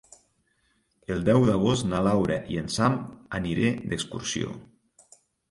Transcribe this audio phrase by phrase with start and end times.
[1.15, 2.97] El deu d'agost na Laura i en Sam
[3.41, 4.57] aniré d'excursió.